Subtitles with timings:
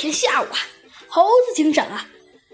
[0.00, 0.56] 天下午啊，
[1.08, 2.06] 猴子警长啊，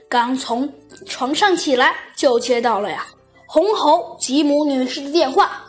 [0.08, 0.68] 刚从
[1.06, 3.06] 床上起来，就接到了呀
[3.46, 5.64] 红猴吉姆女士的电话。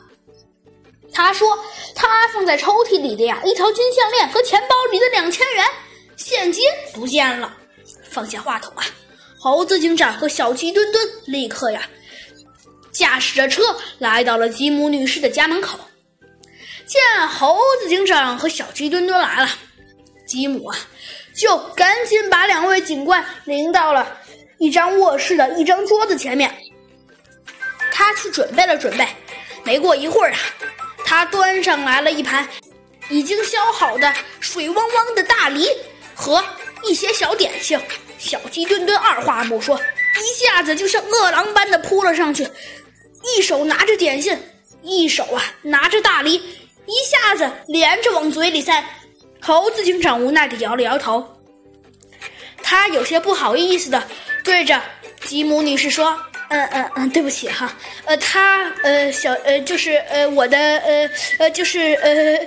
[1.14, 1.56] 他说，
[1.94, 5.64] 他放在抽屉里的呀一条金项链和钱包里的两千元
[6.16, 6.64] 现金
[6.96, 7.56] 不见了。
[8.10, 8.84] 放下话筒啊，
[9.40, 11.88] 猴子警长和小鸡墩墩立刻呀
[12.92, 13.62] 驾驶着车
[14.00, 15.78] 来到了吉姆女士的家门口。
[16.88, 19.50] 见猴子警长和小鸡墩墩来了，
[20.28, 20.76] 吉姆啊，
[21.38, 24.18] 就赶紧把两位警官领到了
[24.58, 26.54] 一张卧室的一张桌子前面。
[27.92, 29.08] 他去准备了准备，
[29.64, 30.40] 没过一会儿啊，
[31.06, 32.48] 他端上来了一盘
[33.10, 35.68] 已经削好的水汪汪的大梨
[36.16, 36.44] 和
[36.84, 37.80] 一些小点心。
[38.18, 42.48] 小鸡墩墩二话不说，一下子就像饿狼般的扑了上去，
[43.38, 44.36] 一手拿着点心，
[44.82, 46.42] 一手啊拿着大梨。
[46.90, 48.84] 一下子连着往嘴里塞，
[49.40, 51.26] 猴子警长无奈的摇了摇头，
[52.62, 54.04] 他有些不好意思的
[54.44, 54.82] 对着
[55.22, 56.18] 吉姆女士说
[56.50, 57.74] ：“嗯嗯嗯，对不起哈，
[58.06, 62.40] 呃，他呃小呃就是呃我的呃呃就是呃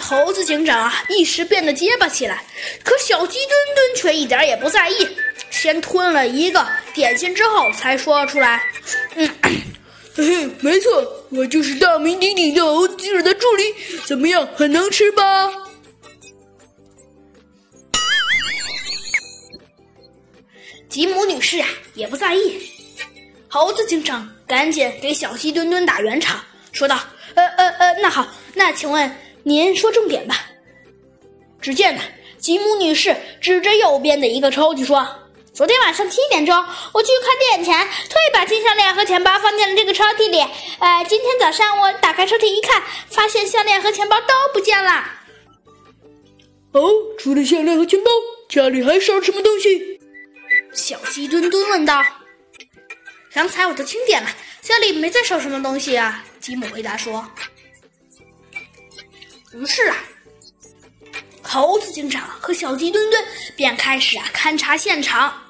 [0.00, 2.42] 猴子警长啊，一时变得结巴起来，
[2.84, 5.08] 可小鸡墩墩却一点也不在意，
[5.50, 8.62] 先吞了一个点心之后才说出来，
[9.16, 9.28] 嗯。
[10.18, 13.62] ”嘿嘿，没错，我就是大名鼎鼎的猴子警长的助理，
[14.04, 15.48] 怎么样，很能吃吧？
[20.88, 22.60] 吉姆女士啊，也不在意。
[23.46, 26.40] 猴子警长赶紧给小鸡墩墩打圆场，
[26.72, 26.98] 说道
[27.34, 30.46] ：“呃呃呃，那好，那请问您说重点吧。”
[31.60, 32.00] 只见呢，
[32.38, 35.06] 吉姆女士指着右边的一个抽屉说。
[35.52, 36.56] 昨天晚上七点钟，
[36.92, 40.38] 我去开店前，特意把金项链和钱包放进了这个抽屉里。
[40.78, 45.04] 呃，今天早上我打开抽屉一看，发现项链和钱包都不见了。
[46.72, 48.10] 哦，除了项链和钱包，
[48.48, 49.97] 家里还少什么东西？
[50.74, 52.04] 小鸡墩墩问道。
[53.32, 54.30] 刚才我都清点了，
[54.60, 56.24] 家里没再少什么东西啊。
[56.40, 57.26] 吉姆回答说。
[59.50, 59.96] 不是啊。
[61.42, 63.24] 猴子警长和小鸡墩墩
[63.56, 65.42] 便开始啊勘察现场。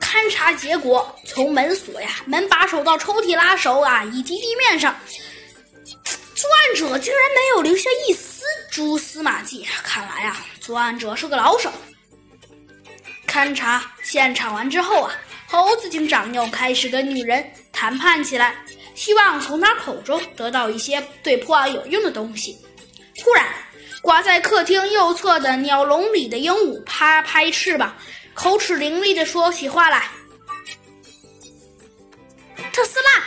[0.00, 4.98] 勘察结果，从门锁呀、门把手到抽屉拉手啊，以及地面上，
[6.34, 9.66] 作案者竟然没有留下一丝蛛丝马迹。
[9.82, 11.70] 看来啊，作案者是个老手。
[13.36, 15.12] 勘察现场完之后啊，
[15.46, 18.56] 猴子警长又开始跟女人谈判起来，
[18.94, 22.56] 希望从她口中得到一些对破案有用的东西。
[23.18, 23.44] 突然，
[24.00, 27.94] 挂在客厅右侧的鸟笼里的鹦鹉拍拍翅膀。
[28.32, 30.04] 口齿伶俐的说起话来
[32.72, 33.18] ：“特斯拉，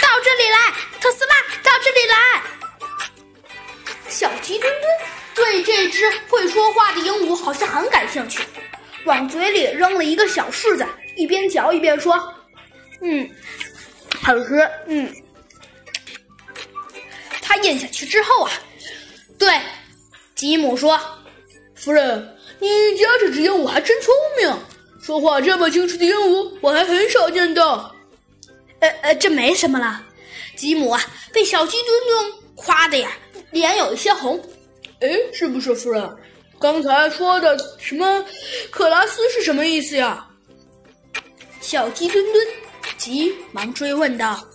[0.00, 0.72] 到这里来！
[1.00, 1.34] 特斯拉，
[1.64, 2.14] 到这里来！”
[4.08, 4.92] 小鸡墩墩
[5.34, 8.44] 对这只会说话的鹦鹉好像很感兴趣，
[9.06, 10.86] 往嘴里扔了一个小柿子，
[11.16, 12.14] 一边嚼一边说
[13.00, 13.28] ：“嗯，
[14.20, 15.10] 好吃，嗯。”
[17.40, 18.52] 他咽下去之后啊，
[19.38, 19.48] 对
[20.34, 21.00] 吉姆说
[21.74, 24.58] ：“夫人。”你家这只鹦鹉还真聪明，
[25.02, 27.94] 说话这么清楚的鹦鹉我还很少见到。
[28.80, 30.02] 呃呃，这没什么了。
[30.56, 30.98] 吉姆啊，
[31.34, 33.10] 被小鸡墩墩夸的呀，
[33.50, 34.42] 脸有一些红。
[35.00, 36.02] 哎，是不是夫人？
[36.58, 38.24] 刚才说的什么
[38.70, 40.26] 克拉斯是什么意思呀？
[41.60, 42.46] 小鸡墩墩
[42.96, 44.46] 急忙追问道。